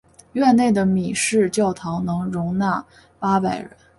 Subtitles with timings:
[0.33, 2.57] 院内的米市教堂能容
[3.19, 3.69] 八百人。